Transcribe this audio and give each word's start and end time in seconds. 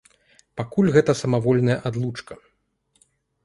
Пакуль 0.61 0.89
гэта 0.95 1.11
самавольная 1.21 1.77
адлучка. 1.91 2.33